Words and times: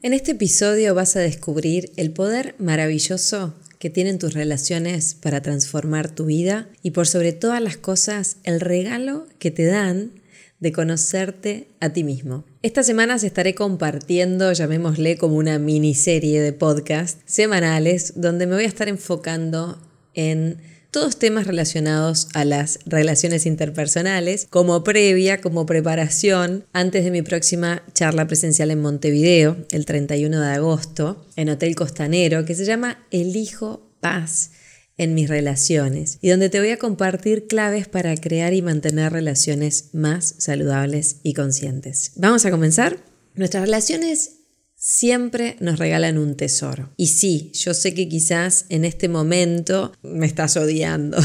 En 0.00 0.12
este 0.12 0.30
episodio 0.30 0.94
vas 0.94 1.16
a 1.16 1.20
descubrir 1.20 1.90
el 1.96 2.12
poder 2.12 2.54
maravilloso 2.58 3.54
que 3.80 3.90
tienen 3.90 4.20
tus 4.20 4.32
relaciones 4.32 5.14
para 5.14 5.42
transformar 5.42 6.08
tu 6.08 6.26
vida 6.26 6.68
y 6.84 6.92
por 6.92 7.08
sobre 7.08 7.32
todas 7.32 7.60
las 7.60 7.78
cosas 7.78 8.36
el 8.44 8.60
regalo 8.60 9.26
que 9.40 9.50
te 9.50 9.64
dan 9.64 10.12
de 10.60 10.70
conocerte 10.70 11.66
a 11.80 11.88
ti 11.92 12.04
mismo. 12.04 12.44
Estas 12.62 12.86
semanas 12.86 13.24
estaré 13.24 13.56
compartiendo, 13.56 14.52
llamémosle 14.52 15.18
como 15.18 15.34
una 15.34 15.58
miniserie 15.58 16.40
de 16.40 16.52
podcast 16.52 17.18
semanales, 17.24 18.12
donde 18.14 18.46
me 18.46 18.54
voy 18.54 18.64
a 18.64 18.68
estar 18.68 18.88
enfocando 18.88 19.82
en 20.14 20.58
todos 20.90 21.18
temas 21.18 21.46
relacionados 21.46 22.28
a 22.34 22.44
las 22.44 22.78
relaciones 22.86 23.46
interpersonales, 23.46 24.46
como 24.50 24.82
previa, 24.84 25.40
como 25.40 25.66
preparación, 25.66 26.64
antes 26.72 27.04
de 27.04 27.10
mi 27.10 27.22
próxima 27.22 27.82
charla 27.92 28.26
presencial 28.26 28.70
en 28.70 28.80
Montevideo, 28.80 29.56
el 29.70 29.84
31 29.84 30.40
de 30.40 30.48
agosto, 30.48 31.26
en 31.36 31.50
Hotel 31.50 31.74
Costanero, 31.76 32.44
que 32.44 32.54
se 32.54 32.64
llama 32.64 33.04
Elijo 33.10 33.90
Paz 34.00 34.52
en 34.96 35.14
mis 35.14 35.28
relaciones 35.28 36.18
y 36.20 36.28
donde 36.28 36.50
te 36.50 36.58
voy 36.58 36.70
a 36.70 36.76
compartir 36.76 37.46
claves 37.46 37.86
para 37.86 38.16
crear 38.16 38.52
y 38.52 38.62
mantener 38.62 39.12
relaciones 39.12 39.90
más 39.92 40.34
saludables 40.38 41.16
y 41.22 41.34
conscientes. 41.34 42.12
Vamos 42.16 42.44
a 42.44 42.50
comenzar. 42.50 42.98
Nuestras 43.34 43.62
relaciones 43.62 44.37
siempre 44.80 45.56
nos 45.58 45.78
regalan 45.78 46.18
un 46.18 46.36
tesoro. 46.36 46.90
Y 46.96 47.08
sí, 47.08 47.50
yo 47.52 47.74
sé 47.74 47.94
que 47.94 48.08
quizás 48.08 48.64
en 48.68 48.84
este 48.84 49.08
momento 49.08 49.92
me 50.02 50.24
estás 50.24 50.56
odiando, 50.56 51.18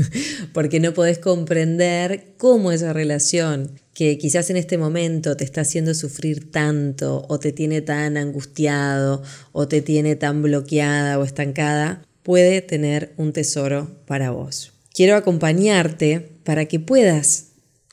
porque 0.52 0.78
no 0.78 0.92
podés 0.92 1.18
comprender 1.18 2.34
cómo 2.36 2.70
esa 2.70 2.92
relación 2.92 3.72
que 3.94 4.18
quizás 4.18 4.50
en 4.50 4.58
este 4.58 4.78
momento 4.78 5.36
te 5.36 5.44
está 5.44 5.62
haciendo 5.62 5.94
sufrir 5.94 6.52
tanto 6.52 7.24
o 7.28 7.40
te 7.40 7.50
tiene 7.50 7.80
tan 7.80 8.16
angustiado 8.16 9.22
o 9.52 9.66
te 9.66 9.80
tiene 9.80 10.14
tan 10.14 10.42
bloqueada 10.42 11.18
o 11.18 11.24
estancada, 11.24 12.06
puede 12.22 12.60
tener 12.60 13.14
un 13.16 13.32
tesoro 13.32 14.02
para 14.06 14.30
vos. 14.30 14.72
Quiero 14.92 15.16
acompañarte 15.16 16.20
para 16.44 16.66
que 16.66 16.78
puedas 16.78 17.46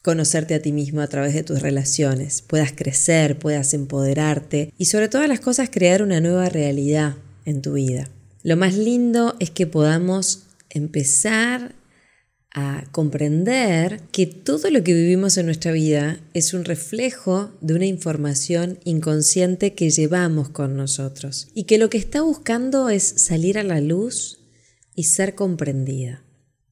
conocerte 0.05 0.53
a 0.53 0.61
ti 0.61 0.71
mismo 0.71 1.01
a 1.01 1.07
través 1.07 1.33
de 1.33 1.41
tus 1.41 1.63
relaciones, 1.63 2.43
puedas 2.43 2.73
crecer, 2.73 3.39
puedas 3.39 3.73
empoderarte 3.73 4.71
y 4.77 4.85
sobre 4.85 5.09
todas 5.09 5.27
las 5.27 5.39
cosas 5.39 5.71
crear 5.71 6.03
una 6.03 6.21
nueva 6.21 6.47
realidad 6.47 7.15
en 7.43 7.63
tu 7.63 7.73
vida. 7.73 8.07
Lo 8.43 8.55
más 8.55 8.75
lindo 8.75 9.35
es 9.39 9.49
que 9.49 9.65
podamos 9.65 10.43
empezar 10.69 11.73
a 12.51 12.83
comprender 12.91 13.99
que 14.11 14.27
todo 14.27 14.69
lo 14.69 14.83
que 14.83 14.93
vivimos 14.93 15.39
en 15.39 15.47
nuestra 15.47 15.71
vida 15.71 16.19
es 16.35 16.53
un 16.53 16.65
reflejo 16.65 17.49
de 17.61 17.73
una 17.73 17.87
información 17.87 18.77
inconsciente 18.83 19.73
que 19.73 19.89
llevamos 19.89 20.49
con 20.49 20.77
nosotros 20.77 21.47
y 21.55 21.63
que 21.63 21.79
lo 21.79 21.89
que 21.89 21.97
está 21.97 22.21
buscando 22.21 22.89
es 22.89 23.03
salir 23.03 23.57
a 23.57 23.63
la 23.63 23.81
luz 23.81 24.37
y 24.93 25.05
ser 25.05 25.33
comprendida. 25.33 26.24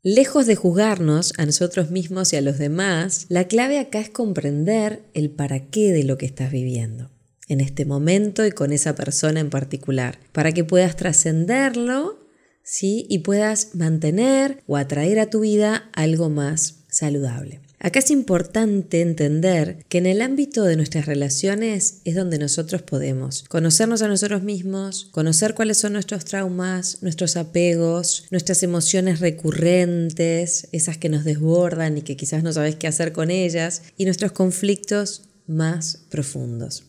Lejos 0.06 0.48
de 0.48 0.58
juzgarnos 0.58 1.32
a 1.38 1.46
nosotros 1.46 1.90
mismos 1.90 2.34
y 2.34 2.36
a 2.36 2.42
los 2.42 2.58
demás, 2.58 3.25
la 3.30 3.47
clave 3.47 3.80
acá 3.80 4.02
es 4.02 4.09
comprender 4.09 5.02
el 5.14 5.30
para 5.30 5.68
qué 5.68 5.94
de 5.94 6.03
lo 6.03 6.18
que 6.18 6.25
estás 6.25 6.52
viviendo 6.52 7.09
en 7.47 7.62
este 7.62 7.86
momento 7.86 8.46
y 8.46 8.52
con 8.52 8.74
esa 8.74 8.96
persona 8.96 9.40
en 9.40 9.50
particular, 9.50 10.19
para 10.34 10.52
que 10.52 10.66
puedas 10.66 10.97
trascenderlo, 10.97 12.19
¿sí? 12.64 13.06
Y 13.09 13.19
puedas 13.19 13.75
mantener 13.75 14.62
o 14.68 14.75
atraer 14.75 15.22
a 15.22 15.30
tu 15.30 15.40
vida 15.40 15.90
algo 15.94 16.30
más 16.30 16.84
saludable. 16.90 17.62
Acá 17.86 18.00
es 18.00 18.12
importante 18.12 19.02
entender 19.02 19.84
que 19.90 19.98
en 19.98 20.06
el 20.06 20.22
ámbito 20.22 20.64
de 20.64 20.78
nuestras 20.78 21.06
relaciones 21.06 22.00
es 22.06 22.16
donde 22.16 22.40
nosotros 22.40 22.82
podemos 22.82 23.44
conocernos 23.50 24.02
a 24.02 24.08
nosotros 24.08 24.42
mismos, 24.42 25.10
conocer 25.12 25.54
cuáles 25.54 25.80
son 25.80 25.92
nuestros 25.92 26.24
traumas, 26.24 27.04
nuestros 27.04 27.36
apegos, 27.36 28.24
nuestras 28.32 28.64
emociones 28.64 29.20
recurrentes, 29.20 30.70
esas 30.72 30.98
que 30.98 31.10
nos 31.10 31.26
desbordan 31.26 31.98
y 31.98 32.04
que 32.04 32.16
quizás 32.16 32.42
no 32.42 32.54
sabes 32.54 32.78
qué 32.78 32.88
hacer 32.88 33.12
con 33.12 33.30
ellas, 33.30 33.82
y 33.98 34.06
nuestros 34.06 34.32
conflictos 34.32 35.24
más 35.46 36.06
profundos. 36.10 36.86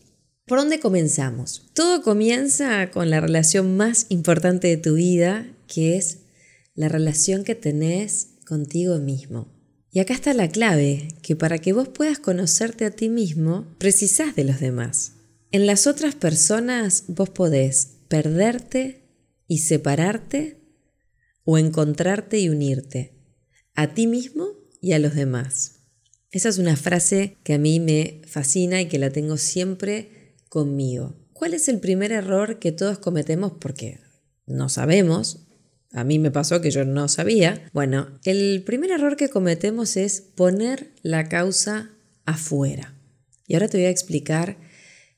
¿Por 0.47 0.59
dónde 0.59 0.79
comenzamos? 0.79 1.63
Todo 1.73 2.03
comienza 2.03 2.89
con 2.89 3.09
la 3.09 3.19
relación 3.19 3.75
más 3.75 4.05
importante 4.07 4.69
de 4.69 4.77
tu 4.77 4.93
vida, 4.93 5.45
que 5.67 5.97
es 5.97 6.19
la 6.73 6.87
relación 6.87 7.43
que 7.43 7.55
tenés 7.55 8.29
contigo 8.45 8.97
mismo. 8.99 9.54
Y 9.95 10.01
acá 10.01 10.13
está 10.13 10.33
la 10.33 10.49
clave, 10.49 11.07
que 11.21 11.37
para 11.37 11.59
que 11.59 11.71
vos 11.71 11.87
puedas 11.87 12.19
conocerte 12.19 12.83
a 12.83 12.91
ti 12.91 13.07
mismo, 13.07 13.65
precisás 13.77 14.35
de 14.35 14.43
los 14.43 14.59
demás. 14.59 15.13
En 15.51 15.65
las 15.65 15.87
otras 15.87 16.15
personas 16.15 17.05
vos 17.07 17.29
podés 17.29 17.99
perderte 18.09 19.07
y 19.47 19.59
separarte 19.59 20.59
o 21.45 21.57
encontrarte 21.57 22.39
y 22.39 22.49
unirte 22.49 23.13
a 23.73 23.93
ti 23.93 24.05
mismo 24.05 24.49
y 24.81 24.91
a 24.91 24.99
los 24.99 25.15
demás. 25.15 25.85
Esa 26.29 26.49
es 26.49 26.57
una 26.57 26.75
frase 26.75 27.37
que 27.45 27.53
a 27.53 27.57
mí 27.57 27.79
me 27.79 28.21
fascina 28.27 28.81
y 28.81 28.89
que 28.89 28.99
la 28.99 29.11
tengo 29.11 29.37
siempre 29.37 30.35
conmigo. 30.49 31.15
¿Cuál 31.31 31.53
es 31.53 31.69
el 31.69 31.79
primer 31.79 32.11
error 32.11 32.59
que 32.59 32.73
todos 32.73 32.99
cometemos 32.99 33.53
porque 33.61 34.01
no 34.45 34.67
sabemos 34.67 35.44
a 35.95 36.03
mí 36.03 36.19
me 36.19 36.29
pasó 36.29 36.59
que 36.59 36.71
yo 36.71 36.83
no 36.83 37.07
sabía. 37.07 37.69
Bueno, 37.71 38.19
el 38.25 38.63
primer 38.65 38.91
error 38.91 39.15
que 39.15 39.29
cometemos 39.29 39.95
es 39.95 40.19
poner 40.19 40.91
la 41.03 41.29
causa 41.29 41.89
afuera. 42.25 42.93
Y 43.47 43.53
ahora 43.53 43.69
te 43.69 43.77
voy 43.77 43.85
a 43.85 43.91
explicar 43.91 44.57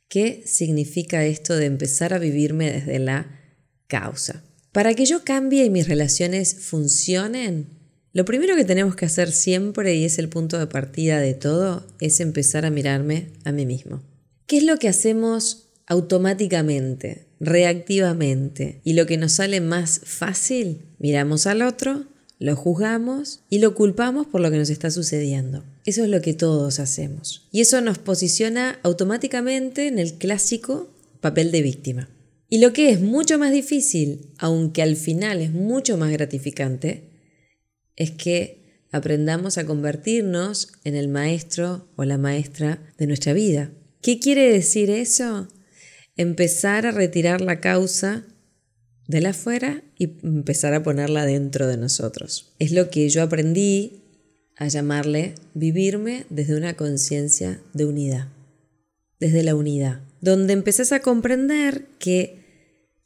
qué 0.07 0.43
significa 0.45 1.25
esto 1.25 1.55
de 1.55 1.65
empezar 1.65 2.13
a 2.13 2.19
vivirme 2.19 2.71
desde 2.71 2.99
la 2.99 3.39
causa. 3.87 4.43
Para 4.71 4.93
que 4.93 5.07
yo 5.07 5.23
cambie 5.23 5.65
y 5.65 5.71
mis 5.71 5.87
relaciones 5.87 6.53
funcionen, 6.59 7.69
lo 8.13 8.23
primero 8.25 8.55
que 8.55 8.63
tenemos 8.63 8.95
que 8.95 9.05
hacer 9.05 9.31
siempre, 9.31 9.95
y 9.95 10.05
es 10.05 10.19
el 10.19 10.29
punto 10.29 10.59
de 10.59 10.67
partida 10.67 11.19
de 11.19 11.33
todo, 11.33 11.87
es 11.99 12.19
empezar 12.19 12.67
a 12.67 12.69
mirarme 12.69 13.29
a 13.45 13.51
mí 13.51 13.65
mismo. 13.65 14.03
¿Qué 14.45 14.57
es 14.57 14.63
lo 14.63 14.77
que 14.77 14.89
hacemos 14.89 15.66
automáticamente? 15.87 17.27
reactivamente 17.39 18.81
y 18.83 18.93
lo 18.93 19.05
que 19.05 19.17
nos 19.17 19.33
sale 19.33 19.61
más 19.61 20.01
fácil, 20.03 20.81
miramos 20.99 21.47
al 21.47 21.61
otro, 21.61 22.05
lo 22.39 22.55
juzgamos 22.55 23.41
y 23.49 23.59
lo 23.59 23.73
culpamos 23.73 24.27
por 24.27 24.41
lo 24.41 24.51
que 24.51 24.57
nos 24.57 24.69
está 24.69 24.91
sucediendo. 24.91 25.63
Eso 25.85 26.03
es 26.03 26.09
lo 26.09 26.21
que 26.21 26.33
todos 26.33 26.79
hacemos. 26.79 27.47
Y 27.51 27.61
eso 27.61 27.81
nos 27.81 27.97
posiciona 27.97 28.79
automáticamente 28.83 29.87
en 29.87 29.97
el 29.97 30.13
clásico 30.13 30.89
papel 31.19 31.51
de 31.51 31.63
víctima. 31.63 32.09
Y 32.49 32.59
lo 32.59 32.73
que 32.73 32.91
es 32.91 33.01
mucho 33.01 33.39
más 33.39 33.51
difícil, 33.51 34.29
aunque 34.37 34.81
al 34.81 34.95
final 34.95 35.41
es 35.41 35.51
mucho 35.51 35.97
más 35.97 36.11
gratificante, 36.11 37.09
es 37.95 38.11
que 38.11 38.83
aprendamos 38.91 39.57
a 39.57 39.65
convertirnos 39.65 40.69
en 40.83 40.95
el 40.95 41.07
maestro 41.07 41.87
o 41.95 42.05
la 42.05 42.17
maestra 42.17 42.93
de 42.97 43.07
nuestra 43.07 43.33
vida. 43.33 43.71
¿Qué 44.01 44.19
quiere 44.19 44.51
decir 44.51 44.89
eso? 44.91 45.47
Empezar 46.17 46.85
a 46.85 46.91
retirar 46.91 47.41
la 47.41 47.59
causa 47.61 48.25
de 49.07 49.21
la 49.21 49.29
afuera 49.29 49.83
y 49.97 50.17
empezar 50.23 50.73
a 50.73 50.83
ponerla 50.83 51.25
dentro 51.25 51.67
de 51.67 51.77
nosotros. 51.77 52.53
Es 52.59 52.71
lo 52.71 52.89
que 52.89 53.07
yo 53.09 53.23
aprendí 53.23 54.03
a 54.57 54.67
llamarle 54.67 55.35
vivirme 55.53 56.25
desde 56.29 56.57
una 56.57 56.75
conciencia 56.75 57.61
de 57.73 57.85
unidad, 57.85 58.27
desde 59.19 59.43
la 59.43 59.55
unidad, 59.55 60.01
donde 60.19 60.53
empezás 60.53 60.91
a 60.91 61.01
comprender 61.01 61.85
que 61.99 62.45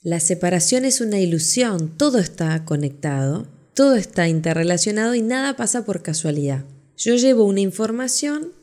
la 0.01 0.19
separación 0.19 0.85
es 0.85 1.01
una 1.01 1.19
ilusión, 1.19 1.95
todo 1.97 2.17
está 2.17 2.65
conectado, 2.65 3.47
todo 3.75 3.95
está 3.95 4.27
interrelacionado 4.27 5.13
y 5.13 5.21
nada 5.21 5.55
pasa 5.55 5.85
por 5.85 6.01
casualidad. 6.01 6.65
Yo 6.97 7.15
llevo 7.15 7.45
una 7.45 7.61
información 7.61 8.53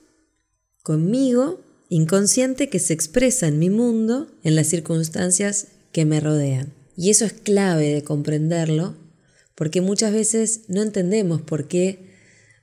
conmigo 0.82 1.60
inconsciente 1.88 2.69
que 2.69 2.79
se 2.79 2.93
expresa 2.93 3.49
en 3.49 3.58
mi 3.58 3.70
mundo, 3.70 4.31
en 4.43 4.55
las 4.55 4.67
circunstancias 4.67 5.69
que 5.93 6.05
me 6.05 6.20
rodean. 6.20 6.73
Y 6.96 7.11
eso 7.11 7.25
es 7.25 7.32
clave 7.32 7.93
de 7.94 8.02
comprenderlo, 8.02 8.96
porque 9.55 9.81
muchas 9.81 10.12
veces 10.12 10.62
no 10.69 10.82
entendemos 10.82 11.43
por 11.43 11.69
qué, 11.69 11.99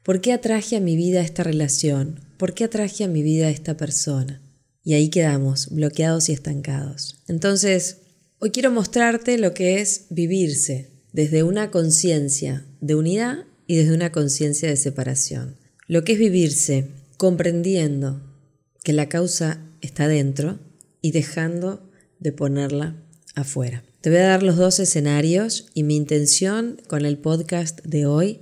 por 0.04 0.22
qué 0.22 0.34
atraje 0.34 0.76
a 0.76 0.82
mi 0.82 0.96
vida 0.96 1.22
esta 1.22 1.44
relación, 1.44 2.20
por 2.38 2.54
qué 2.54 2.66
atraje 2.66 3.04
a 3.04 3.08
mi 3.08 3.24
vida 3.24 3.50
esta 3.50 3.78
persona. 3.78 4.42
Y 4.84 4.94
ahí 4.94 5.10
quedamos, 5.10 5.70
bloqueados 5.72 6.30
y 6.30 6.34
estancados. 6.34 7.24
Entonces, 7.28 7.98
hoy 8.40 8.52
quiero 8.52 8.72
mostrarte 8.72 9.38
lo 9.38 9.54
que 9.54 9.82
es 9.82 10.06
vivirse 10.10 10.92
desde 11.12 11.44
una 11.44 11.72
conciencia 11.72 12.66
de 12.82 12.94
unidad 12.94 13.46
y 13.68 13.78
desde 13.78 13.96
una 13.96 14.12
conciencia 14.12 14.70
de 14.70 14.76
separación. 14.76 15.56
Lo 15.88 16.04
que 16.04 16.14
es 16.14 16.20
vivirse 16.20 16.90
comprendiendo 17.18 18.22
que 18.86 18.94
la 18.94 19.10
causa 19.10 19.60
está 19.82 20.08
dentro 20.08 20.60
y 21.02 21.12
dejando 21.12 21.90
de 22.20 22.32
ponerla 22.32 22.96
afuera. 23.34 23.84
Te 24.00 24.12
voy 24.12 24.20
a 24.20 24.28
dar 24.28 24.44
los 24.44 24.58
dos 24.58 24.80
escenarios 24.80 25.66
y 25.74 25.82
mi 25.82 25.96
intención 25.96 26.80
con 26.88 27.04
el 27.04 27.18
podcast 27.18 27.82
de 27.84 28.06
hoy 28.06 28.42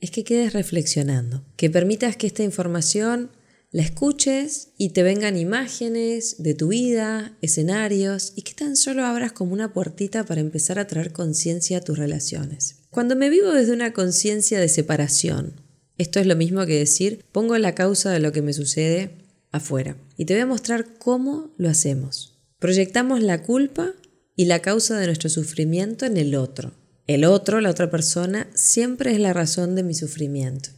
es 0.00 0.10
que 0.10 0.24
quedes 0.24 0.52
reflexionando, 0.52 1.44
que 1.56 1.70
permitas 1.70 2.16
que 2.16 2.26
esta 2.26 2.42
información 2.42 3.30
la 3.70 3.82
escuches 3.82 4.70
y 4.78 4.90
te 4.90 5.04
vengan 5.04 5.38
imágenes 5.38 6.42
de 6.42 6.54
tu 6.54 6.68
vida, 6.68 7.38
escenarios 7.40 8.32
y 8.34 8.42
que 8.42 8.54
tan 8.54 8.74
solo 8.74 9.04
abras 9.04 9.30
como 9.30 9.52
una 9.52 9.72
puertita 9.72 10.24
para 10.24 10.40
empezar 10.40 10.80
a 10.80 10.88
traer 10.88 11.12
conciencia 11.12 11.78
a 11.78 11.82
tus 11.82 11.98
relaciones. 11.98 12.80
Cuando 12.90 13.14
me 13.14 13.30
vivo 13.30 13.52
desde 13.52 13.74
una 13.74 13.92
conciencia 13.92 14.58
de 14.58 14.68
separación, 14.68 15.60
esto 15.98 16.18
es 16.18 16.26
lo 16.26 16.34
mismo 16.34 16.66
que 16.66 16.78
decir, 16.78 17.24
pongo 17.30 17.56
la 17.58 17.76
causa 17.76 18.10
de 18.10 18.18
lo 18.18 18.32
que 18.32 18.42
me 18.42 18.52
sucede 18.52 19.17
afuera. 19.52 19.96
Y 20.16 20.24
te 20.24 20.34
voy 20.34 20.42
a 20.42 20.46
mostrar 20.46 20.98
cómo 20.98 21.54
lo 21.56 21.68
hacemos. 21.68 22.38
Proyectamos 22.58 23.22
la 23.22 23.42
culpa 23.42 23.92
y 24.36 24.46
la 24.46 24.60
causa 24.60 24.98
de 24.98 25.06
nuestro 25.06 25.30
sufrimiento 25.30 26.06
en 26.06 26.16
el 26.16 26.34
otro. 26.34 26.72
El 27.06 27.24
otro, 27.24 27.60
la 27.60 27.70
otra 27.70 27.90
persona, 27.90 28.48
siempre 28.54 29.12
es 29.12 29.20
la 29.20 29.32
razón 29.32 29.74
de 29.74 29.82
mi 29.82 29.94
sufrimiento. 29.94 30.70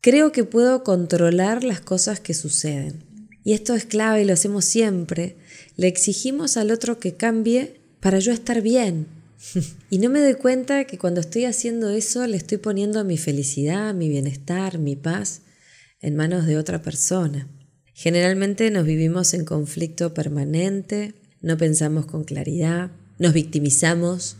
Creo 0.00 0.32
que 0.32 0.44
puedo 0.44 0.84
controlar 0.84 1.64
las 1.64 1.80
cosas 1.80 2.20
que 2.20 2.34
suceden. 2.34 3.04
Y 3.44 3.54
esto 3.54 3.74
es 3.74 3.84
clave 3.84 4.22
y 4.22 4.24
lo 4.24 4.32
hacemos 4.32 4.64
siempre. 4.64 5.36
Le 5.76 5.88
exigimos 5.88 6.56
al 6.56 6.70
otro 6.70 6.98
que 6.98 7.14
cambie 7.14 7.80
para 8.00 8.18
yo 8.18 8.32
estar 8.32 8.62
bien, 8.62 9.06
y 9.90 9.98
no 9.98 10.08
me 10.10 10.20
doy 10.20 10.34
cuenta 10.34 10.84
que 10.84 10.98
cuando 10.98 11.20
estoy 11.20 11.44
haciendo 11.44 11.90
eso 11.90 12.26
le 12.26 12.36
estoy 12.36 12.58
poniendo 12.58 13.04
mi 13.04 13.18
felicidad, 13.18 13.94
mi 13.94 14.08
bienestar, 14.08 14.78
mi 14.78 14.96
paz 14.96 15.42
en 16.00 16.16
manos 16.16 16.46
de 16.46 16.56
otra 16.58 16.82
persona. 16.82 17.48
Generalmente 17.94 18.70
nos 18.70 18.86
vivimos 18.86 19.34
en 19.34 19.44
conflicto 19.44 20.14
permanente, 20.14 21.14
no 21.40 21.56
pensamos 21.56 22.06
con 22.06 22.24
claridad, 22.24 22.90
nos 23.18 23.32
victimizamos, 23.32 24.36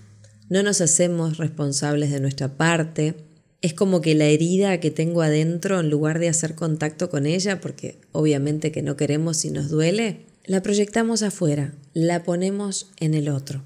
no 0.48 0.62
nos 0.62 0.80
hacemos 0.80 1.38
responsables 1.38 2.10
de 2.10 2.20
nuestra 2.20 2.56
parte. 2.56 3.14
Es 3.60 3.74
como 3.74 4.00
que 4.00 4.14
la 4.14 4.26
herida 4.26 4.80
que 4.80 4.90
tengo 4.90 5.22
adentro, 5.22 5.80
en 5.80 5.90
lugar 5.90 6.18
de 6.18 6.28
hacer 6.28 6.54
contacto 6.54 7.10
con 7.10 7.26
ella, 7.26 7.60
porque 7.60 8.00
obviamente 8.12 8.72
que 8.72 8.82
no 8.82 8.96
queremos 8.96 9.44
y 9.44 9.50
nos 9.50 9.68
duele, 9.68 10.26
la 10.44 10.62
proyectamos 10.62 11.22
afuera, 11.22 11.74
la 11.92 12.24
ponemos 12.24 12.90
en 12.98 13.14
el 13.14 13.28
otro. 13.28 13.64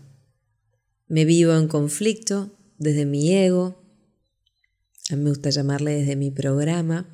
Me 1.08 1.24
vivo 1.24 1.56
en 1.56 1.68
conflicto 1.68 2.50
desde 2.78 3.06
mi 3.06 3.32
ego, 3.32 3.82
a 5.10 5.16
mí 5.16 5.22
me 5.22 5.30
gusta 5.30 5.50
llamarle 5.50 5.92
desde 5.92 6.16
mi 6.16 6.30
programa. 6.30 7.08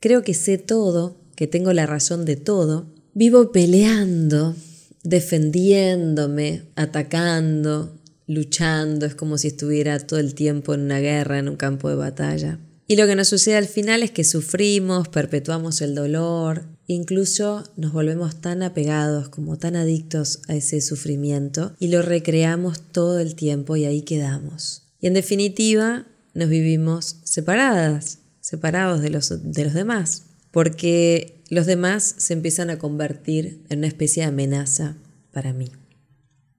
Creo 0.00 0.22
que 0.22 0.34
sé 0.34 0.58
todo, 0.58 1.21
que 1.42 1.48
tengo 1.48 1.72
la 1.72 1.86
razón 1.86 2.24
de 2.24 2.36
todo. 2.36 2.86
Vivo 3.14 3.50
peleando, 3.50 4.54
defendiéndome, 5.02 6.62
atacando, 6.76 7.98
luchando. 8.28 9.06
Es 9.06 9.16
como 9.16 9.38
si 9.38 9.48
estuviera 9.48 9.98
todo 9.98 10.20
el 10.20 10.36
tiempo 10.36 10.72
en 10.72 10.82
una 10.82 11.00
guerra, 11.00 11.40
en 11.40 11.48
un 11.48 11.56
campo 11.56 11.88
de 11.88 11.96
batalla. 11.96 12.60
Y 12.86 12.94
lo 12.94 13.08
que 13.08 13.16
nos 13.16 13.26
sucede 13.26 13.56
al 13.56 13.66
final 13.66 14.04
es 14.04 14.12
que 14.12 14.22
sufrimos, 14.22 15.08
perpetuamos 15.08 15.80
el 15.80 15.96
dolor, 15.96 16.62
incluso 16.86 17.64
nos 17.76 17.92
volvemos 17.92 18.40
tan 18.40 18.62
apegados, 18.62 19.28
como 19.28 19.58
tan 19.58 19.74
adictos 19.74 20.42
a 20.46 20.54
ese 20.54 20.80
sufrimiento 20.80 21.74
y 21.80 21.88
lo 21.88 22.02
recreamos 22.02 22.78
todo 22.92 23.18
el 23.18 23.34
tiempo 23.34 23.74
y 23.74 23.84
ahí 23.84 24.02
quedamos. 24.02 24.84
Y 25.00 25.08
en 25.08 25.14
definitiva, 25.14 26.06
nos 26.34 26.48
vivimos 26.48 27.16
separadas, 27.24 28.18
separados 28.40 29.02
de 29.02 29.10
los, 29.10 29.52
de 29.52 29.64
los 29.64 29.74
demás, 29.74 30.26
porque 30.52 31.42
los 31.48 31.66
demás 31.66 32.14
se 32.18 32.34
empiezan 32.34 32.70
a 32.70 32.78
convertir 32.78 33.64
en 33.68 33.78
una 33.78 33.88
especie 33.88 34.22
de 34.22 34.28
amenaza 34.28 34.96
para 35.32 35.52
mí. 35.52 35.72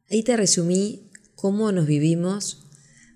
Ahí 0.09 0.23
te 0.23 0.35
resumí 0.35 1.09
cómo 1.35 1.71
nos 1.71 1.87
vivimos 1.87 2.63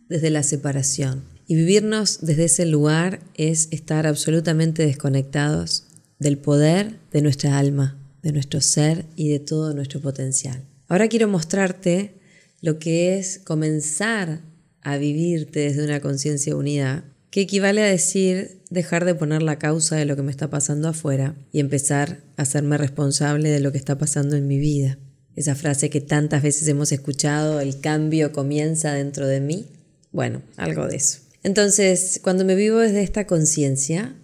desde 0.08 0.30
la 0.30 0.44
separación. 0.44 1.24
Y 1.46 1.56
vivirnos 1.56 2.20
desde 2.22 2.46
ese 2.46 2.66
lugar 2.66 3.22
es 3.36 3.70
estar 3.72 4.06
absolutamente 4.06 4.86
desconectados 4.86 5.88
del 6.20 6.38
poder 6.38 7.00
de 7.12 7.22
nuestra 7.22 7.58
alma, 7.58 7.98
de 8.22 8.32
nuestro 8.34 8.60
ser 8.62 9.06
y 9.16 9.30
de 9.30 9.40
todo 9.40 9.74
nuestro 9.74 10.02
potencial. 10.02 10.64
Ahora 10.88 11.08
quiero 11.08 11.28
mostrarte 11.28 12.16
lo 12.62 12.80
que 12.80 13.18
es 13.18 13.40
comenzar 13.40 14.42
a 14.82 14.98
vivirte 14.98 15.62
desde 15.62 15.84
una 15.86 16.02
conciencia 16.02 16.56
unida, 16.56 17.06
que 17.30 17.42
equivale 17.42 17.84
a 17.84 17.88
decir 17.88 18.57
dejar 18.70 19.06
de 19.06 19.16
poner 19.16 19.42
la 19.42 19.60
causa 19.60 19.96
de 19.96 20.06
lo 20.06 20.16
que 20.16 20.24
me 20.24 20.32
está 20.32 20.50
pasando 20.50 20.90
afuera 20.90 21.36
y 21.52 21.60
empezar 21.60 22.22
a 22.36 22.44
hacerme 22.44 22.78
responsable 22.78 23.50
de 23.50 23.60
lo 23.60 23.72
que 23.72 23.78
está 23.78 23.98
pasando 23.98 24.36
en 24.36 24.48
mi 24.48 24.60
vida. 24.60 24.98
Esa 25.36 25.56
frase 25.56 25.90
que 25.90 26.02
tantas 26.02 26.42
veces 26.42 26.68
hemos 26.68 26.92
escuchado, 26.92 27.60
el 27.60 27.80
cambio 27.80 28.32
comienza 28.32 28.94
dentro 28.94 29.28
de 29.28 29.40
mí. 29.40 29.68
Bueno, 30.12 30.42
algo 30.56 30.88
de 30.88 30.96
eso. 30.96 31.20
Entonces, 31.44 32.20
cuando 32.24 32.44
me 32.44 32.56
vivo 32.56 32.80
desde 32.80 33.04
esta 33.04 33.28
conciencia, 33.28 34.16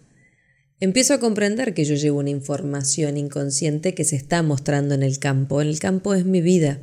empiezo 0.79 1.13
a 1.13 1.19
comprender 1.19 1.73
que 1.73 1.85
yo 1.85 1.95
llevo 1.95 2.19
una 2.19 2.31
información 2.31 3.17
inconsciente 3.17 3.93
que 3.93 4.03
se 4.03 4.15
está 4.15 4.41
mostrando 4.41 4.95
en 4.95 5.03
el 5.03 5.19
campo. 5.19 5.61
En 5.61 5.67
el 5.67 5.79
campo 5.79 6.15
es 6.15 6.25
mi 6.25 6.41
vida. 6.41 6.79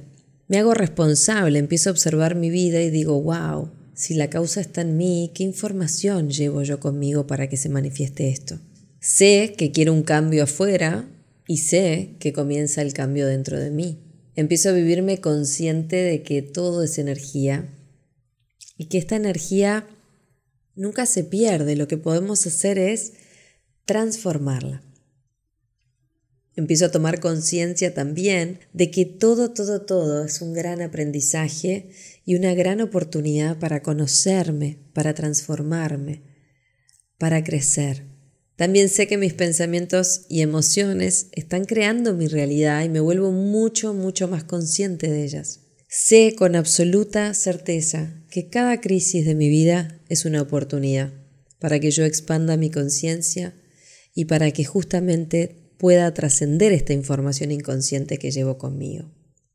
Me 0.47 0.59
hago 0.59 0.75
responsable, 0.75 1.59
empiezo 1.59 1.91
a 1.91 1.93
observar 1.93 2.37
mi 2.37 2.51
vida 2.51 2.81
y 2.81 2.91
digo, 2.91 3.21
wow, 3.21 3.71
si 4.01 4.15
la 4.15 4.31
causa 4.31 4.63
está 4.63 4.81
en 4.81 4.97
mí, 4.97 5.31
¿qué 5.35 5.43
información 5.43 6.31
llevo 6.31 6.63
yo 6.63 6.81
conmigo 6.81 7.27
para 7.27 7.51
que 7.51 7.59
se 7.59 7.69
manifieste 7.69 8.31
esto? 8.31 8.59
Sé 8.99 9.53
que 9.59 9.73
quiero 9.73 9.93
un 9.93 10.05
cambio 10.05 10.45
afuera 10.45 11.07
y 11.47 11.59
sé 11.59 12.17
que 12.19 12.33
comienza 12.33 12.81
el 12.81 12.95
cambio 12.95 13.27
dentro 13.27 13.61
de 13.61 13.71
mí. 13.71 13.99
Empiezo 14.37 14.71
a 14.71 14.73
vivirme 14.73 15.19
consciente 15.19 15.97
de 15.97 16.23
que 16.23 16.41
todo 16.41 16.83
es 16.83 16.97
energía 16.97 17.69
y 18.79 18.87
que 18.87 18.97
esta 18.97 19.17
energía 19.17 19.87
nunca 20.75 21.05
se 21.05 21.23
pierde, 21.23 21.77
lo 21.77 21.87
que 21.87 21.99
podemos 21.99 22.47
hacer 22.47 22.79
es 22.79 23.13
transformarla. 23.85 24.83
Empiezo 26.57 26.87
a 26.87 26.91
tomar 26.91 27.21
conciencia 27.21 27.95
también 27.95 28.59
de 28.73 28.91
que 28.91 29.05
todo, 29.05 29.53
todo, 29.53 29.83
todo 29.83 30.25
es 30.25 30.41
un 30.41 30.53
gran 30.53 30.83
aprendizaje 30.83 31.91
y 32.25 32.35
una 32.35 32.55
gran 32.55 32.81
oportunidad 32.81 33.59
para 33.59 33.83
conocerme, 33.83 34.79
para 34.93 35.15
transformarme, 35.15 36.23
para 37.19 37.45
crecer. 37.45 38.05
También 38.57 38.89
sé 38.91 39.07
que 39.07 39.17
mis 39.17 39.33
pensamientos 39.33 40.27
y 40.29 40.43
emociones 40.43 41.29
están 41.33 41.65
creando 41.65 42.15
mi 42.15 42.27
realidad 42.27 42.85
y 42.85 42.89
me 42.89 43.01
vuelvo 43.01 43.33
mucho, 43.33 43.95
mucho 43.95 44.29
más 44.29 44.45
consciente 44.45 45.09
de 45.09 45.25
ellas. 45.25 45.61
Sé 45.89 46.35
con 46.37 46.55
absoluta 46.55 47.33
certeza 47.35 48.23
que 48.31 48.49
cada 48.49 48.81
crisis 48.81 49.25
de 49.25 49.35
mi 49.35 49.49
vida 49.49 50.01
es 50.09 50.25
una 50.25 50.43
oportunidad 50.43 51.13
para 51.59 51.81
que 51.81 51.91
yo 51.91 52.05
expanda 52.05 52.57
mi 52.57 52.71
conciencia 52.71 53.55
y 54.15 54.27
para 54.27 54.51
que 54.51 54.65
justamente 54.65 55.70
pueda 55.81 56.13
trascender 56.13 56.75
esta 56.75 56.93
información 56.93 57.51
inconsciente 57.51 58.19
que 58.19 58.31
llevo 58.31 58.59
conmigo. 58.59 59.11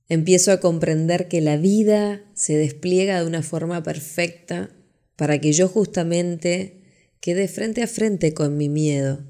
Empiezo 0.10 0.52
a 0.52 0.60
comprender 0.60 1.28
que 1.28 1.40
la 1.40 1.56
vida 1.56 2.26
se 2.34 2.58
despliega 2.58 3.22
de 3.22 3.28
una 3.28 3.44
forma 3.44 3.84
perfecta 3.84 4.76
para 5.16 5.40
que 5.40 5.54
yo 5.54 5.68
justamente 5.68 6.82
quede 7.22 7.48
frente 7.48 7.84
a 7.84 7.88
frente 7.88 8.34
con 8.34 8.58
mi 8.58 8.70
miedo, 8.70 9.24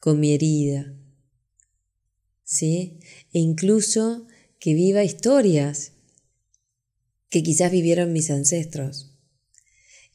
con 0.00 0.20
mi 0.20 0.32
herida, 0.32 0.98
¿sí? 2.44 3.00
E 3.34 3.38
incluso 3.38 4.26
que 4.58 4.72
viva 4.72 5.04
historias 5.04 5.92
que 7.28 7.42
quizás 7.42 7.70
vivieron 7.70 8.14
mis 8.14 8.30
ancestros 8.30 9.18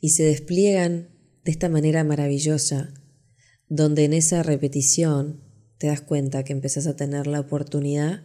y 0.01 0.09
se 0.09 0.23
despliegan 0.23 1.09
de 1.43 1.51
esta 1.51 1.69
manera 1.69 2.03
maravillosa, 2.03 2.91
donde 3.69 4.05
en 4.05 4.13
esa 4.13 4.41
repetición 4.41 5.46
te 5.77 5.87
das 5.87 6.01
cuenta 6.01 6.43
que 6.43 6.53
empezás 6.53 6.87
a 6.87 6.95
tener 6.95 7.27
la 7.27 7.39
oportunidad 7.39 8.23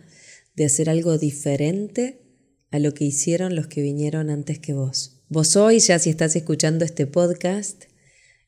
de 0.55 0.65
hacer 0.65 0.91
algo 0.91 1.19
diferente 1.19 2.23
a 2.71 2.79
lo 2.79 2.95
que 2.95 3.05
hicieron 3.05 3.55
los 3.55 3.67
que 3.67 3.83
vinieron 3.83 4.31
antes 4.31 4.59
que 4.59 4.73
vos. 4.73 5.23
Vos 5.29 5.57
hoy, 5.57 5.79
ya 5.79 5.99
si 5.99 6.11
estás 6.11 6.37
escuchando 6.37 6.85
este 6.85 7.07
podcast, 7.07 7.85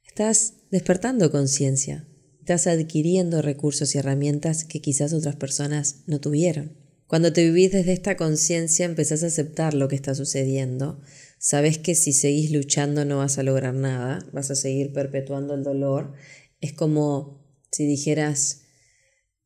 estás 0.07 0.55
despertando 0.71 1.31
conciencia, 1.31 2.07
estás 2.41 2.67
adquiriendo 2.67 3.43
recursos 3.43 3.95
y 3.95 3.99
herramientas 3.99 4.65
que 4.65 4.81
quizás 4.81 5.13
otras 5.13 5.37
personas 5.37 6.05
no 6.07 6.21
tuvieron. 6.21 6.77
Cuando 7.07 7.33
te 7.33 7.45
vivís 7.45 7.73
desde 7.73 7.93
esta 7.93 8.17
conciencia 8.17 8.87
empezás 8.87 9.23
a 9.23 9.27
aceptar 9.27 9.75
lo 9.75 9.89
que 9.89 9.97
está 9.97 10.15
sucediendo. 10.15 11.01
Sabes 11.39 11.79
que 11.79 11.95
si 11.95 12.13
seguís 12.13 12.51
luchando 12.51 13.05
no 13.05 13.19
vas 13.19 13.39
a 13.39 13.43
lograr 13.43 13.75
nada, 13.75 14.27
vas 14.33 14.51
a 14.51 14.55
seguir 14.55 14.93
perpetuando 14.93 15.55
el 15.55 15.63
dolor. 15.63 16.15
Es 16.61 16.73
como 16.73 17.45
si 17.71 17.87
dijeras, 17.87 18.64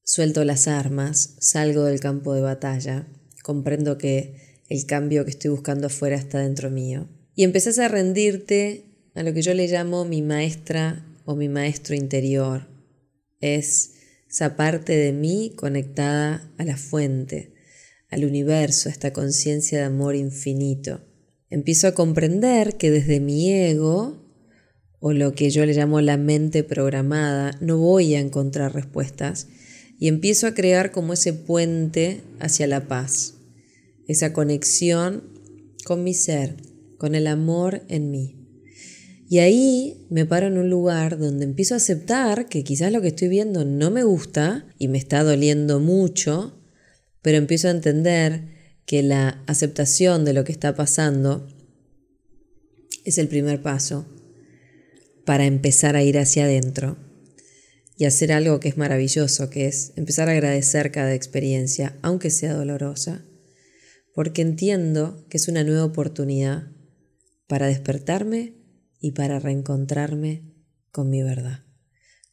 suelto 0.08 0.42
las 0.42 0.68
armas, 0.68 1.34
salgo 1.38 1.84
del 1.84 2.00
campo 2.00 2.32
de 2.32 2.40
batalla, 2.40 3.06
comprendo 3.42 3.98
que 3.98 4.62
el 4.70 4.86
cambio 4.86 5.26
que 5.26 5.30
estoy 5.30 5.50
buscando 5.50 5.88
afuera 5.88 6.16
está 6.16 6.38
dentro 6.38 6.70
mío 6.70 7.10
y 7.34 7.44
empezás 7.44 7.78
a 7.78 7.88
rendirte 7.88 8.86
a 9.14 9.22
lo 9.22 9.34
que 9.34 9.42
yo 9.42 9.52
le 9.52 9.68
llamo 9.68 10.06
mi 10.06 10.22
maestra 10.22 11.06
o 11.26 11.36
mi 11.36 11.50
maestro 11.50 11.94
interior. 11.94 12.68
Es 13.40 13.96
esa 14.30 14.56
parte 14.56 14.96
de 14.96 15.12
mí 15.12 15.52
conectada 15.54 16.54
a 16.56 16.64
la 16.64 16.78
fuente, 16.78 17.52
al 18.08 18.24
universo, 18.24 18.88
a 18.88 18.92
esta 18.92 19.12
conciencia 19.12 19.76
de 19.76 19.84
amor 19.84 20.16
infinito. 20.16 21.02
Empiezo 21.50 21.86
a 21.86 21.92
comprender 21.92 22.78
que 22.78 22.90
desde 22.90 23.20
mi 23.20 23.52
ego, 23.52 24.26
o 25.00 25.12
lo 25.12 25.34
que 25.34 25.50
yo 25.50 25.66
le 25.66 25.74
llamo 25.74 26.00
la 26.00 26.16
mente 26.16 26.64
programada, 26.64 27.50
no 27.60 27.76
voy 27.76 28.14
a 28.14 28.20
encontrar 28.20 28.72
respuestas 28.72 29.48
y 29.98 30.08
empiezo 30.08 30.46
a 30.46 30.54
crear 30.54 30.92
como 30.92 31.12
ese 31.12 31.32
puente 31.32 32.22
hacia 32.38 32.66
la 32.66 32.86
paz, 32.86 33.34
esa 34.06 34.32
conexión 34.32 35.24
con 35.84 36.04
mi 36.04 36.14
ser, 36.14 36.56
con 36.98 37.14
el 37.14 37.26
amor 37.26 37.82
en 37.88 38.10
mí. 38.10 38.36
Y 39.28 39.40
ahí 39.40 40.06
me 40.08 40.24
paro 40.24 40.46
en 40.46 40.56
un 40.56 40.70
lugar 40.70 41.18
donde 41.18 41.44
empiezo 41.44 41.74
a 41.74 41.78
aceptar 41.78 42.48
que 42.48 42.64
quizás 42.64 42.92
lo 42.92 43.02
que 43.02 43.08
estoy 43.08 43.28
viendo 43.28 43.64
no 43.64 43.90
me 43.90 44.04
gusta 44.04 44.66
y 44.78 44.88
me 44.88 44.98
está 44.98 45.22
doliendo 45.22 45.80
mucho, 45.80 46.58
pero 47.20 47.36
empiezo 47.36 47.68
a 47.68 47.72
entender 47.72 48.56
que 48.86 49.02
la 49.02 49.42
aceptación 49.46 50.24
de 50.24 50.32
lo 50.32 50.44
que 50.44 50.52
está 50.52 50.74
pasando 50.74 51.46
es 53.04 53.18
el 53.18 53.28
primer 53.28 53.60
paso 53.60 54.06
para 55.26 55.44
empezar 55.44 55.96
a 55.96 56.02
ir 56.02 56.18
hacia 56.18 56.44
adentro 56.44 56.96
y 57.98 58.04
hacer 58.04 58.30
algo 58.30 58.60
que 58.60 58.68
es 58.68 58.76
maravilloso, 58.76 59.50
que 59.50 59.66
es 59.66 59.92
empezar 59.96 60.28
a 60.28 60.32
agradecer 60.32 60.92
cada 60.92 61.14
experiencia, 61.14 61.98
aunque 62.00 62.30
sea 62.30 62.54
dolorosa, 62.54 63.24
porque 64.14 64.40
entiendo 64.40 65.26
que 65.28 65.36
es 65.36 65.48
una 65.48 65.64
nueva 65.64 65.84
oportunidad 65.84 66.68
para 67.48 67.66
despertarme 67.66 68.54
y 69.00 69.12
para 69.12 69.40
reencontrarme 69.40 70.54
con 70.92 71.10
mi 71.10 71.24
verdad. 71.24 71.64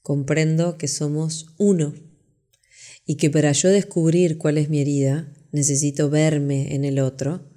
Comprendo 0.03 0.77
que 0.77 0.87
somos 0.87 1.55
uno 1.57 1.95
y 3.03 3.17
que 3.17 3.31
para 3.31 3.51
yo 3.51 3.69
descubrir 3.69 4.37
cuál 4.37 4.59
es 4.59 4.69
mi 4.69 4.81
herida, 4.81 5.33
necesito 5.51 6.11
verme 6.11 6.75
en 6.75 6.85
el 6.85 6.99
otro 6.99 7.49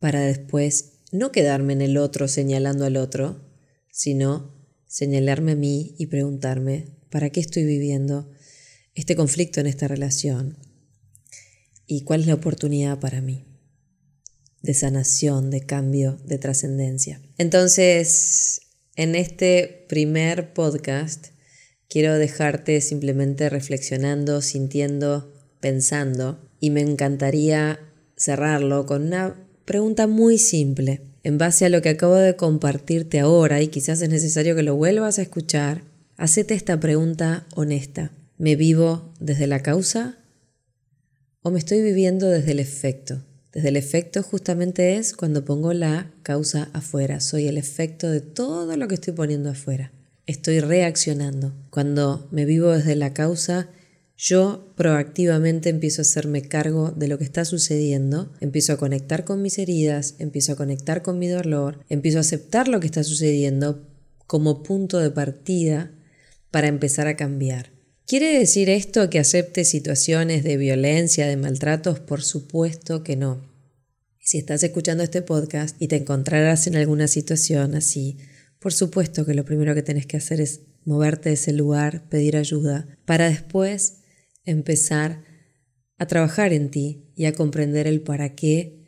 para 0.00 0.22
después 0.22 1.02
no 1.12 1.30
quedarme 1.30 1.72
en 1.72 1.82
el 1.82 1.98
otro 1.98 2.26
señalando 2.26 2.84
al 2.84 2.96
otro, 2.96 3.48
sino 3.92 4.56
señalarme 4.86 5.52
a 5.52 5.56
mí 5.56 5.94
y 5.98 6.06
preguntarme, 6.06 6.95
¿para 7.10 7.30
qué 7.30 7.40
estoy 7.40 7.64
viviendo 7.64 8.30
este 8.94 9.16
conflicto 9.16 9.60
en 9.60 9.66
esta 9.66 9.88
relación? 9.88 10.56
¿Y 11.86 12.02
cuál 12.02 12.22
es 12.22 12.26
la 12.26 12.34
oportunidad 12.34 12.98
para 12.98 13.20
mí? 13.20 13.44
de 14.66 14.74
sanación, 14.74 15.50
de 15.50 15.64
cambio, 15.64 16.18
de 16.24 16.38
trascendencia. 16.38 17.22
Entonces, 17.38 18.60
en 18.96 19.14
este 19.14 19.86
primer 19.88 20.52
podcast 20.52 21.28
quiero 21.88 22.18
dejarte 22.18 22.80
simplemente 22.80 23.48
reflexionando, 23.48 24.42
sintiendo, 24.42 25.32
pensando 25.60 26.50
y 26.60 26.70
me 26.70 26.80
encantaría 26.80 27.78
cerrarlo 28.16 28.86
con 28.86 29.06
una 29.06 29.36
pregunta 29.64 30.06
muy 30.06 30.36
simple. 30.36 31.02
En 31.22 31.38
base 31.38 31.66
a 31.66 31.68
lo 31.68 31.82
que 31.82 31.90
acabo 31.90 32.14
de 32.14 32.36
compartirte 32.36 33.20
ahora 33.20 33.62
y 33.62 33.68
quizás 33.68 34.00
es 34.00 34.08
necesario 34.08 34.54
que 34.54 34.62
lo 34.62 34.76
vuelvas 34.76 35.18
a 35.18 35.22
escuchar, 35.22 35.82
hacete 36.16 36.54
esta 36.54 36.78
pregunta 36.80 37.46
honesta. 37.54 38.12
¿Me 38.38 38.56
vivo 38.56 39.12
desde 39.20 39.46
la 39.46 39.62
causa 39.62 40.18
o 41.42 41.50
me 41.50 41.58
estoy 41.58 41.82
viviendo 41.82 42.28
desde 42.28 42.52
el 42.52 42.60
efecto? 42.60 43.22
Desde 43.52 43.68
el 43.68 43.76
efecto 43.76 44.22
justamente 44.22 44.96
es 44.96 45.14
cuando 45.14 45.44
pongo 45.44 45.72
la 45.72 46.12
causa 46.22 46.68
afuera. 46.74 47.20
Soy 47.20 47.48
el 47.48 47.56
efecto 47.56 48.10
de 48.10 48.20
todo 48.20 48.76
lo 48.76 48.88
que 48.88 48.96
estoy 48.96 49.14
poniendo 49.14 49.50
afuera. 49.50 49.92
Estoy 50.26 50.60
reaccionando. 50.60 51.54
Cuando 51.70 52.28
me 52.30 52.44
vivo 52.44 52.72
desde 52.72 52.96
la 52.96 53.14
causa, 53.14 53.70
yo 54.18 54.72
proactivamente 54.76 55.68
empiezo 55.68 56.00
a 56.00 56.04
hacerme 56.04 56.42
cargo 56.42 56.90
de 56.90 57.08
lo 57.08 57.16
que 57.18 57.24
está 57.24 57.44
sucediendo, 57.44 58.32
empiezo 58.40 58.72
a 58.72 58.78
conectar 58.78 59.24
con 59.24 59.42
mis 59.42 59.58
heridas, 59.58 60.16
empiezo 60.18 60.52
a 60.52 60.56
conectar 60.56 61.02
con 61.02 61.18
mi 61.18 61.28
dolor, 61.28 61.80
empiezo 61.88 62.18
a 62.18 62.22
aceptar 62.22 62.68
lo 62.68 62.80
que 62.80 62.86
está 62.86 63.04
sucediendo 63.04 63.86
como 64.26 64.62
punto 64.62 64.98
de 64.98 65.10
partida 65.10 65.92
para 66.50 66.68
empezar 66.68 67.06
a 67.06 67.16
cambiar. 67.16 67.72
¿Quiere 68.06 68.38
decir 68.38 68.70
esto 68.70 69.10
que 69.10 69.18
acepte 69.18 69.64
situaciones 69.64 70.44
de 70.44 70.56
violencia, 70.56 71.26
de 71.26 71.36
maltratos? 71.36 71.98
Por 71.98 72.22
supuesto 72.22 73.02
que 73.02 73.16
no. 73.16 73.44
Si 74.20 74.38
estás 74.38 74.62
escuchando 74.62 75.02
este 75.02 75.22
podcast 75.22 75.80
y 75.80 75.88
te 75.88 75.96
encontrarás 75.96 76.66
en 76.66 76.76
alguna 76.76 77.08
situación 77.08 77.74
así, 77.74 78.18
por 78.60 78.72
supuesto 78.72 79.26
que 79.26 79.34
lo 79.34 79.44
primero 79.44 79.74
que 79.74 79.82
tenés 79.82 80.06
que 80.06 80.16
hacer 80.16 80.40
es 80.40 80.60
moverte 80.84 81.30
de 81.30 81.34
ese 81.34 81.52
lugar, 81.52 82.08
pedir 82.08 82.36
ayuda, 82.36 82.86
para 83.04 83.28
después 83.28 84.02
empezar 84.44 85.24
a 85.98 86.06
trabajar 86.06 86.52
en 86.52 86.70
ti 86.70 87.12
y 87.16 87.24
a 87.24 87.32
comprender 87.32 87.86
el 87.86 88.02
para 88.02 88.34
qué 88.34 88.86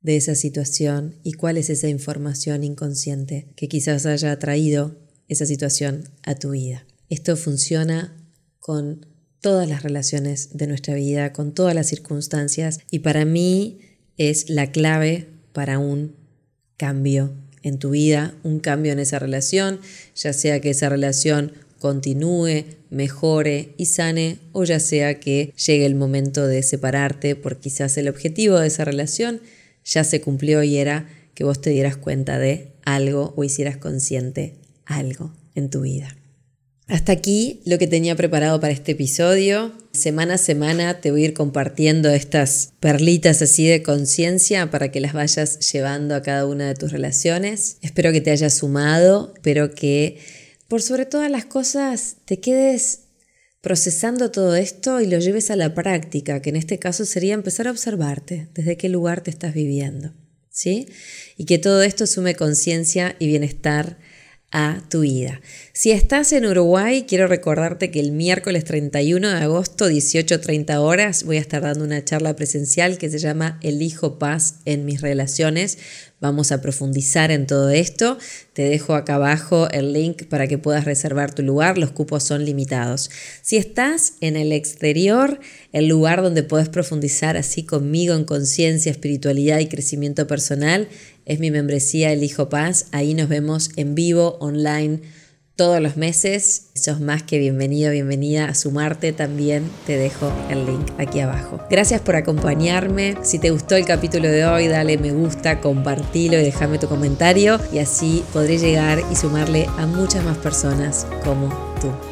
de 0.00 0.16
esa 0.16 0.34
situación 0.34 1.20
y 1.22 1.32
cuál 1.32 1.56
es 1.56 1.70
esa 1.70 1.88
información 1.88 2.64
inconsciente 2.64 3.52
que 3.56 3.68
quizás 3.68 4.06
haya 4.06 4.38
traído 4.38 4.98
esa 5.26 5.46
situación 5.46 6.04
a 6.22 6.34
tu 6.34 6.50
vida. 6.50 6.86
Esto 7.08 7.36
funciona 7.36 8.14
con 8.60 9.06
todas 9.40 9.68
las 9.68 9.82
relaciones 9.82 10.50
de 10.56 10.66
nuestra 10.66 10.94
vida, 10.94 11.32
con 11.32 11.52
todas 11.54 11.74
las 11.74 11.86
circunstancias 11.86 12.80
y 12.90 13.00
para 13.00 13.24
mí 13.24 13.78
es 14.16 14.50
la 14.50 14.70
clave 14.70 15.28
para 15.52 15.78
un 15.78 16.16
cambio 16.76 17.32
en 17.62 17.78
tu 17.78 17.90
vida, 17.90 18.34
un 18.42 18.60
cambio 18.60 18.92
en 18.92 18.98
esa 18.98 19.18
relación, 19.18 19.80
ya 20.14 20.32
sea 20.32 20.60
que 20.60 20.70
esa 20.70 20.88
relación 20.88 21.52
continúe, 21.78 22.64
mejore 22.90 23.74
y 23.76 23.86
sane, 23.86 24.38
o 24.52 24.64
ya 24.64 24.80
sea 24.80 25.20
que 25.20 25.52
llegue 25.54 25.86
el 25.86 25.94
momento 25.94 26.46
de 26.46 26.62
separarte, 26.62 27.36
porque 27.36 27.60
quizás 27.60 27.96
el 27.96 28.08
objetivo 28.08 28.58
de 28.58 28.66
esa 28.66 28.84
relación 28.84 29.40
ya 29.84 30.04
se 30.04 30.20
cumplió 30.20 30.62
y 30.62 30.76
era 30.76 31.08
que 31.34 31.44
vos 31.44 31.60
te 31.60 31.70
dieras 31.70 31.96
cuenta 31.96 32.38
de 32.38 32.72
algo 32.84 33.32
o 33.36 33.44
hicieras 33.44 33.76
consciente 33.76 34.56
algo 34.84 35.32
en 35.54 35.70
tu 35.70 35.82
vida. 35.82 36.17
Hasta 36.88 37.12
aquí 37.12 37.60
lo 37.66 37.76
que 37.78 37.86
tenía 37.86 38.16
preparado 38.16 38.60
para 38.60 38.72
este 38.72 38.92
episodio. 38.92 39.72
Semana 39.92 40.34
a 40.34 40.38
semana 40.38 41.02
te 41.02 41.10
voy 41.10 41.22
a 41.22 41.24
ir 41.26 41.34
compartiendo 41.34 42.08
estas 42.08 42.72
perlitas 42.80 43.42
así 43.42 43.66
de 43.66 43.82
conciencia 43.82 44.70
para 44.70 44.90
que 44.90 45.00
las 45.00 45.12
vayas 45.12 45.70
llevando 45.70 46.14
a 46.14 46.22
cada 46.22 46.46
una 46.46 46.66
de 46.66 46.74
tus 46.74 46.90
relaciones. 46.90 47.76
Espero 47.82 48.10
que 48.10 48.22
te 48.22 48.30
haya 48.30 48.48
sumado, 48.48 49.32
espero 49.34 49.74
que 49.74 50.18
por 50.66 50.80
sobre 50.80 51.04
todas 51.04 51.30
las 51.30 51.44
cosas 51.44 52.16
te 52.24 52.40
quedes 52.40 53.00
procesando 53.60 54.30
todo 54.30 54.56
esto 54.56 55.02
y 55.02 55.08
lo 55.08 55.18
lleves 55.18 55.50
a 55.50 55.56
la 55.56 55.74
práctica, 55.74 56.40
que 56.40 56.48
en 56.48 56.56
este 56.56 56.78
caso 56.78 57.04
sería 57.04 57.34
empezar 57.34 57.68
a 57.68 57.70
observarte 57.70 58.48
desde 58.54 58.78
qué 58.78 58.88
lugar 58.88 59.20
te 59.20 59.30
estás 59.30 59.52
viviendo. 59.52 60.14
¿Sí? 60.48 60.88
Y 61.36 61.44
que 61.44 61.58
todo 61.58 61.82
esto 61.82 62.06
sume 62.06 62.34
conciencia 62.34 63.14
y 63.18 63.26
bienestar 63.26 63.98
a 64.50 64.82
tu 64.88 65.00
vida. 65.00 65.40
Si 65.74 65.90
estás 65.90 66.32
en 66.32 66.46
Uruguay, 66.46 67.04
quiero 67.06 67.26
recordarte 67.26 67.90
que 67.90 68.00
el 68.00 68.12
miércoles 68.12 68.64
31 68.64 69.28
de 69.28 69.36
agosto, 69.42 69.90
18.30 69.90 70.78
horas, 70.78 71.24
voy 71.24 71.36
a 71.36 71.40
estar 71.40 71.62
dando 71.62 71.84
una 71.84 72.02
charla 72.02 72.34
presencial 72.34 72.96
que 72.96 73.10
se 73.10 73.18
llama 73.18 73.58
Elijo 73.62 74.18
paz 74.18 74.60
en 74.64 74.86
mis 74.86 75.02
relaciones. 75.02 75.78
Vamos 76.20 76.50
a 76.50 76.60
profundizar 76.60 77.30
en 77.30 77.46
todo 77.46 77.70
esto. 77.70 78.18
Te 78.52 78.62
dejo 78.62 78.94
acá 78.94 79.16
abajo 79.16 79.68
el 79.70 79.92
link 79.92 80.24
para 80.24 80.48
que 80.48 80.58
puedas 80.58 80.84
reservar 80.84 81.32
tu 81.32 81.42
lugar. 81.42 81.78
Los 81.78 81.92
cupos 81.92 82.24
son 82.24 82.44
limitados. 82.44 83.10
Si 83.42 83.56
estás 83.56 84.14
en 84.20 84.36
el 84.36 84.50
exterior, 84.52 85.38
el 85.72 85.86
lugar 85.86 86.22
donde 86.22 86.42
puedes 86.42 86.68
profundizar 86.68 87.36
así 87.36 87.64
conmigo 87.64 88.14
en 88.14 88.24
conciencia, 88.24 88.90
espiritualidad 88.90 89.60
y 89.60 89.68
crecimiento 89.68 90.26
personal 90.26 90.88
es 91.28 91.38
mi 91.38 91.50
membresía 91.52 92.12
El 92.12 92.24
Hijo 92.24 92.48
Paz. 92.48 92.86
Ahí 92.90 93.14
nos 93.14 93.28
vemos 93.28 93.70
en 93.76 93.94
vivo, 93.94 94.36
online 94.40 95.00
todos 95.58 95.80
los 95.80 95.96
meses. 95.96 96.68
Sos 96.74 97.00
más 97.00 97.24
que 97.24 97.38
bienvenido, 97.38 97.90
bienvenida 97.90 98.46
a 98.46 98.54
sumarte 98.54 99.12
también. 99.12 99.68
Te 99.86 99.96
dejo 99.96 100.32
el 100.50 100.64
link 100.64 100.86
aquí 100.98 101.18
abajo. 101.20 101.60
Gracias 101.68 102.00
por 102.00 102.14
acompañarme. 102.16 103.16
Si 103.22 103.38
te 103.38 103.50
gustó 103.50 103.74
el 103.74 103.84
capítulo 103.84 104.28
de 104.28 104.46
hoy, 104.46 104.68
dale 104.68 104.98
me 104.98 105.10
gusta, 105.10 105.60
compartilo 105.60 106.38
y 106.38 106.44
déjame 106.44 106.78
tu 106.78 106.88
comentario 106.88 107.60
y 107.72 107.80
así 107.80 108.24
podré 108.32 108.58
llegar 108.58 109.02
y 109.10 109.16
sumarle 109.16 109.66
a 109.78 109.86
muchas 109.86 110.24
más 110.24 110.38
personas 110.38 111.06
como 111.24 111.67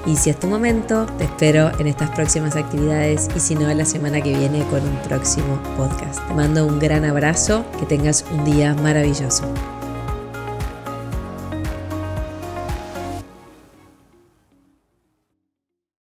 Y 0.07 0.17
si 0.17 0.31
es 0.31 0.39
tu 0.39 0.47
momento, 0.47 1.07
te 1.19 1.25
espero 1.25 1.71
en 1.79 1.87
estas 1.87 2.11
próximas 2.11 2.57
actividades 2.57 3.29
y 3.35 3.41
si 3.41 3.55
no, 3.55 3.73
la 3.73 3.85
semana 3.85 4.21
que 4.21 4.37
viene 4.37 4.65
con 4.71 4.83
un 4.83 4.97
próximo 5.03 5.59
podcast. 5.77 6.27
Te 6.29 6.35
mando 6.35 6.67
un 6.67 6.79
gran 6.79 7.05
abrazo, 7.05 7.65
que 7.79 7.87
tengas 7.87 8.25
un 8.33 8.45
día 8.45 8.75
maravilloso. 8.75 9.45